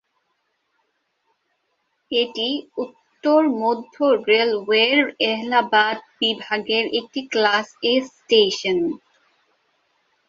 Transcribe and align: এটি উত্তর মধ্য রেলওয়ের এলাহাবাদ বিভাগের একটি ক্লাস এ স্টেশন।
এটি 2.11 2.49
উত্তর 2.77 3.41
মধ্য 3.61 3.95
রেলওয়ের 4.27 4.99
এলাহাবাদ 5.31 5.97
বিভাগের 6.19 6.85
একটি 6.99 7.21
ক্লাস 7.31 7.67
এ 7.83 7.93
স্টেশন। 8.09 8.79